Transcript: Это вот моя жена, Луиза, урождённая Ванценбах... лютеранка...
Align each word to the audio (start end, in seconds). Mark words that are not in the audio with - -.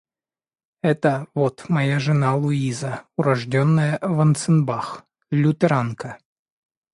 Это 0.81 1.27
вот 1.35 1.69
моя 1.69 1.99
жена, 1.99 2.33
Луиза, 2.35 3.03
урождённая 3.17 3.99
Ванценбах... 4.01 5.05
лютеранка... 5.29 6.17